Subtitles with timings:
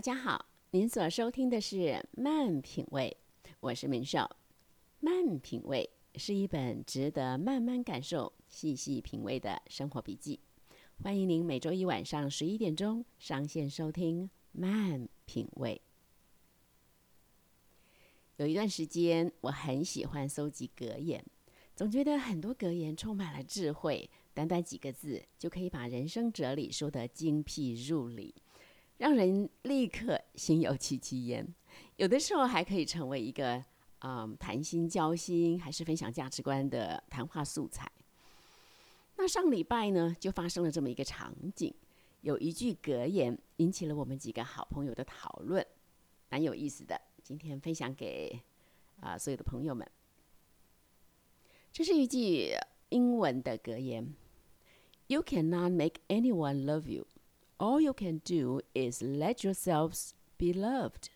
[0.00, 1.76] 大家好，您所收听的是
[2.12, 3.14] 《慢品味》，
[3.60, 4.18] 我是明秀。
[4.98, 10.40] 《慢品味》是一本值得慢慢感受、细细品味的生活笔记。
[11.02, 15.82] 欢迎您每周一晚上十一点钟上线收听《慢品味》。
[18.38, 21.22] 有一段时间，我很喜欢搜集格言，
[21.76, 28.34] 总觉得很多格言充满了智慧，短短几个字就可以把人生哲理说得精辟入里。
[29.00, 31.54] 让人立刻心有戚戚焉，
[31.96, 33.64] 有的时候还可以成为一个
[34.00, 37.90] 嗯谈心交心，还是分享价值观的谈话素材。
[39.16, 41.74] 那上礼拜呢，就发生了这么一个场景，
[42.20, 45.66] 有一句格言引起了我们几个好朋友的讨论，
[46.28, 47.00] 蛮有意思的。
[47.22, 48.38] 今天分享给
[49.00, 49.90] 啊所有的朋友们。
[51.72, 52.52] 这是一句
[52.90, 54.14] 英文的格言
[55.06, 57.06] ：“You cannot make anyone love you。”
[57.59, 61.07] All you can do is let yourselves be loved.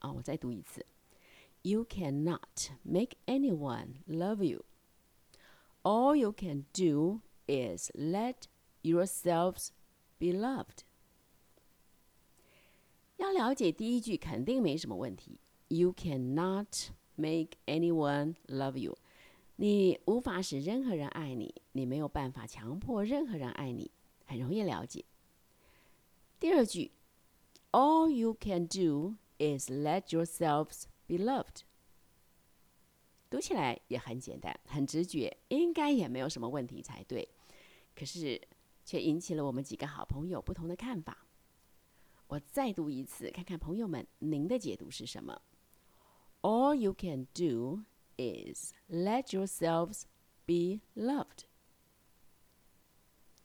[0.00, 0.84] 啊，我再读一次。
[1.62, 4.64] You cannot make anyone love you.
[5.82, 8.46] All you can do is let
[8.82, 9.68] yourselves
[10.18, 10.84] be loved.
[13.16, 15.38] 要了解第一句肯定没什么问题。
[15.68, 18.96] You cannot make anyone love you.
[19.56, 23.90] 你无法使任何人爱你，你没有办法强迫任何人爱你，
[24.24, 25.04] 很容易了解。
[26.42, 26.92] 第二句，
[27.72, 31.62] All you can do is let yourselves be loved。
[33.30, 37.28] 读起来也很简单，很直觉，应该也没有什么问题才对。
[37.94, 38.40] 可是
[38.84, 41.26] 却引起了我们几个好朋友不同的看法。
[42.28, 45.42] 我再读一次，看看朋友们您的解读是什么？
[46.40, 47.84] All you can do
[48.16, 50.02] is let yourselves
[50.46, 51.44] be loved。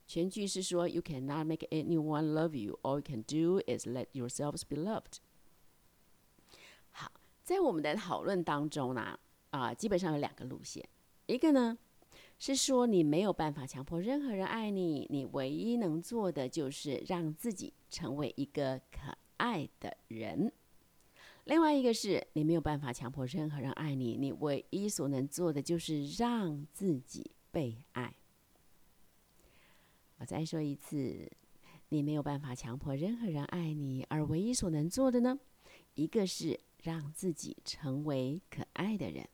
[0.09, 2.79] 全句是说，You cannot make anyone love you.
[2.83, 5.19] All you can do is let yourselves be loved.
[6.91, 7.13] 好，
[7.45, 9.19] 在我们的讨论当中呢，
[9.51, 10.89] 啊，基本上有两个路线。
[11.27, 11.77] 一个呢
[12.39, 20.51] 是说，你没有办法强迫任何人爱你，你唯一能做的就是让自己成为一个可爱的人。
[21.45, 28.15] 另外一个是你没有办法强迫任何人爱你，你唯一所能做的就是让自己被爱。
[30.19, 31.31] 我再说一次，
[31.91, 35.39] 你没有办法强迫任何人爱你，而唯一所能做的呢，
[35.95, 39.29] 一个是让自己成为可爱的人，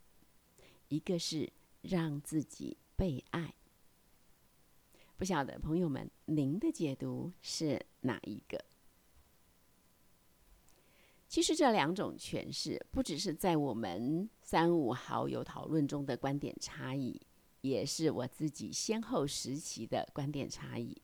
[0.89, 1.51] 一个是
[1.81, 3.55] 让自己被爱。
[5.17, 8.63] 不晓得朋友们，您的解读是哪一个？
[11.29, 17.21] 其实这两种诠释，不只是在我们三五好友讨论中的观点差异。
[17.65, 20.95] 也是我自己先后时期的观点差异。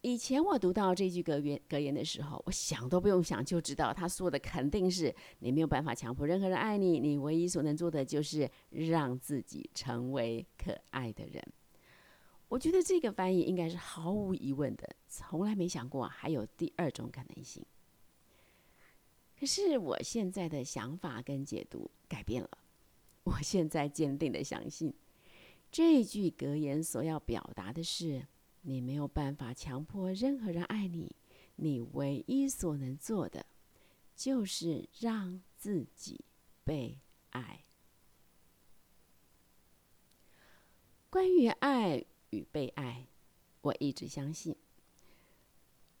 [0.00, 11.40] 以前我读到这句格言格言的时候，我想都不用想就知道他说的肯定是你没有办法强迫任何人爱你，你唯一所能做的就是让自己成为可爱的人。
[12.48, 17.64] 我觉得这个翻译应该是毫无疑问的，从来没想过还有第二种可能性。
[19.38, 22.50] 可是我现在的想法跟解读改变了，
[23.22, 24.92] 我现在坚定的相信。
[25.72, 28.26] 这句格言所要表达的是：
[28.60, 31.16] 你没有办法强迫任何人爱你，
[31.56, 33.46] 你唯一所能做的，
[34.14, 36.26] 就是让自己
[36.62, 37.00] 被
[37.30, 37.64] 爱。
[41.08, 43.06] 关于爱与被爱，
[43.62, 44.54] 我一直相信，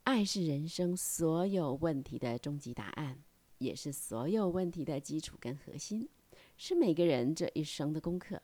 [0.04, 3.24] 爱是人生所有问题的终极答案，
[3.56, 6.06] 也是所有问题的基础跟核心，
[6.58, 8.42] 是每个人这一生的功课。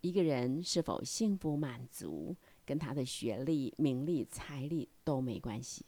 [0.00, 5.84] 一个人是否幸福满足，跟他的学历、名利、财力都没关系。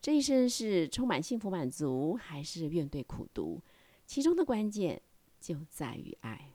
[0.00, 3.62] 这一生是充满幸福满足，还是怨对苦读，
[4.06, 5.00] 其中的关键
[5.38, 6.50] 就在于爱。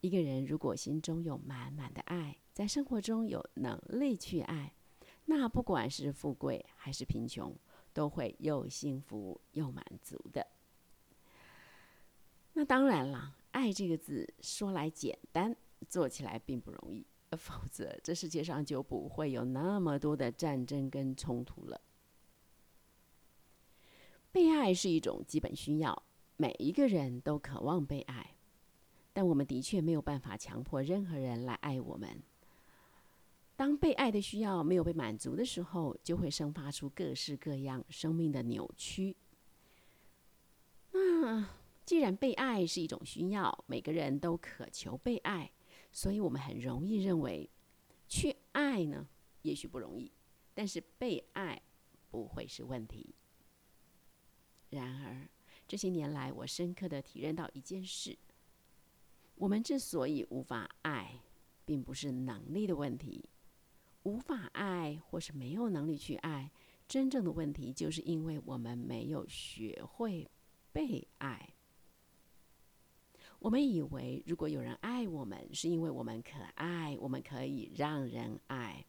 [0.00, 4.72] 一个人如果心中有满满的爱，在生活中有能力去爱，
[5.24, 7.56] 那不管是富贵还是贫穷，
[7.92, 10.46] 都会又幸福又满足的。
[12.52, 13.38] 那当然了。
[13.54, 15.56] 爱这个字说来简单，
[15.88, 17.06] 做起来并不容易。
[17.36, 21.80] 否则，这世界上就不会有那么多的战争跟冲突了。
[24.32, 26.02] 被爱是一种基本需要，
[26.36, 28.34] 每一个人都渴望被爱，
[29.12, 32.20] 但我们的确没有办法强迫任何人来爱我们。
[33.54, 39.16] 当被爱的需要没有被满足的时候，就会生发出各式各样生命的扭曲。
[40.90, 41.48] 那。
[41.84, 45.50] 既然被爱是一种需要，每个人都渴求被爱，
[45.92, 47.50] 所以我们很容易认为，
[48.08, 49.06] 去爱呢，
[49.42, 50.10] 也许不容易，
[50.54, 51.60] 但是被爱
[52.10, 53.14] 不会是问题。
[54.70, 55.28] 然而，
[55.68, 58.16] 这些年来，我深刻的体认到一件事：
[59.36, 61.20] 我们之所以无法爱，
[61.64, 63.28] 并不是能力的问题。
[64.04, 66.50] 无法爱，或是没有能力去爱，
[66.88, 70.30] 真正的问题，就是因为我们没有学会
[70.72, 71.53] 被爱。
[73.44, 78.86] 我们以为，如果有人爱我们，是因为我们可爱，我们可以让人爱。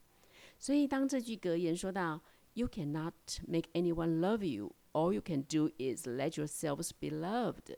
[0.57, 2.21] 所以，当这句格言说到
[2.53, 3.11] “You cannot
[3.45, 7.75] make anyone love you, all you can do is let yourselves be loved”，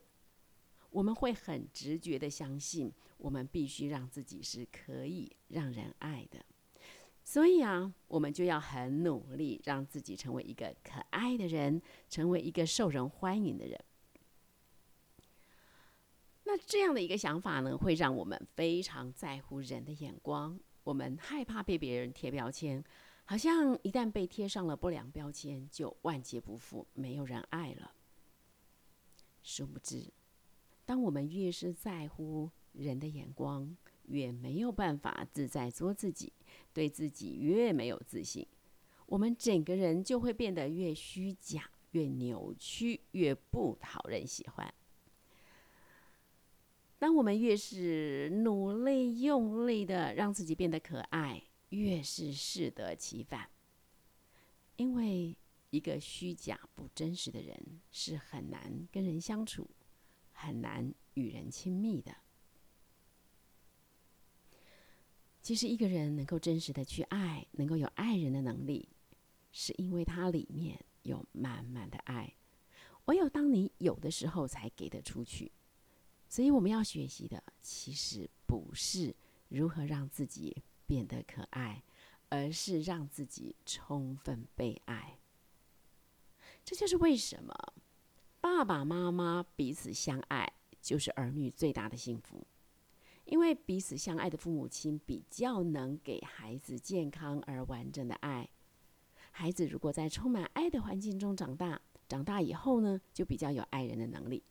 [0.90, 6.38] 我们会很直觉的相信，我们必须让自己是可以让人爱的。
[7.24, 13.76] 所以啊，我们就要很努力，让自己成为一个可爱的人，成为一个受人欢迎的人。
[16.50, 22.82] 那这样的一个想法呢，会让我们非常在乎人的眼光，我们害怕被别人贴标签，
[23.26, 27.92] 好像一旦被贴上了不良标签，就万劫不复，没有人爱了。
[29.42, 30.10] 殊不知，
[30.86, 36.32] 当我们越是在乎人的眼光，越没有办法自在做自己，
[36.72, 38.46] 对自己越没有自信，
[39.04, 44.72] 我们整个人就会变得越虚假、越扭曲、越不讨人喜欢。
[46.98, 53.48] 当我们越是努力用力的让自己变得可爱，越是适得其反。
[54.76, 55.36] 因为
[55.70, 59.68] 一个虚假不真实的人是很难跟人相处，
[60.32, 62.16] 很难与人亲密的。
[65.40, 68.88] 其实，一个人能够真实的去爱，能够有爱人的能力，
[69.52, 72.34] 是因为他里面有满满的爱。
[73.04, 75.52] 唯有当你有的时候，才给得出去。
[76.28, 79.14] 所以我们要学习的，其实不是
[79.48, 81.82] 如何让自己变得可爱，
[82.28, 85.18] 而是让自己充分被爱。
[86.64, 87.54] 这就是为什么
[88.40, 90.52] 爸爸妈妈彼此相爱，
[90.82, 92.46] 就是儿女最大的幸福。
[93.24, 98.48] 因为彼此相爱的父母亲，比较能给孩子健康而完整的爱。
[99.30, 104.42] 孩子如果在充满爱的环境中长大，长大以后呢，就比较有爱人的能力。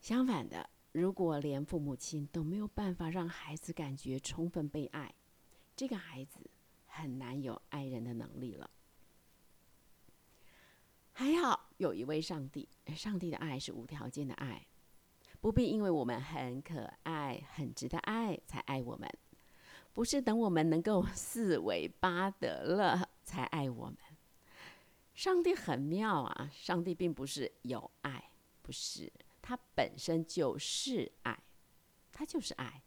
[0.00, 5.12] 相反的，如果连父母亲都没有办法让孩子感觉充分被爱，
[5.74, 6.48] 这个孩子
[6.86, 8.70] 很难有爱人的能力了。
[11.10, 14.64] 还好有一位上帝，上帝的爱是无条件的爱，
[15.40, 19.10] 不必因为我们很可爱、很值得爱才爱我们，
[19.92, 23.96] 不是等我们能够四维八德了才爱我们。
[25.12, 28.30] 上帝很妙啊，上帝并不是有爱，
[28.62, 29.12] 不是。
[29.46, 31.38] 它本身就是爱，
[32.10, 32.82] 它就是爱。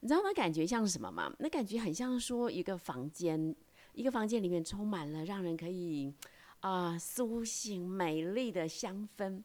[0.00, 1.32] 你知道那感觉像什么吗？
[1.38, 3.54] 那感觉很像说一个房间，
[3.92, 6.12] 一个房间里面充满了让人可以
[6.58, 9.40] 啊苏醒美丽的香氛。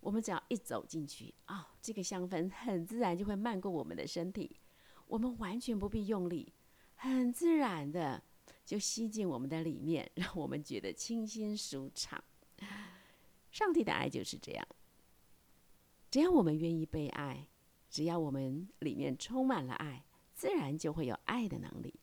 [0.00, 4.56] 我们只要一走进去啊，这个香氛很自然就会漫过我们的身体，
[5.06, 6.50] 我们完全不必用力，
[6.94, 8.22] 很自然的
[8.64, 12.22] 就吸进我们的里面，让我们觉得清新舒畅。
[13.50, 14.66] 上帝的爱就是这样。
[16.10, 17.48] 只要我们愿意被爱，
[17.90, 20.04] 只要我们里面充满了爱，
[20.34, 22.00] 自然就会有爱的能力。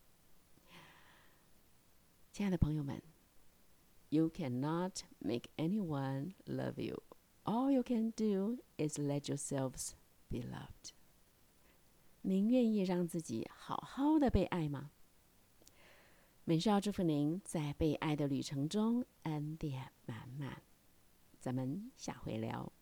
[2.31, 3.01] 亲爱的朋友们
[4.09, 7.03] ，You cannot make anyone love you.
[7.43, 9.91] All you can do is let yourselves
[10.29, 10.91] be loved.
[12.23, 14.91] 您愿意让自己好好的被爱吗？
[16.43, 20.61] 美少祝福您在被爱的旅程中恩典满满。
[21.39, 22.72] 咱们下回聊。